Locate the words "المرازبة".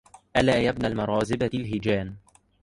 0.85-1.49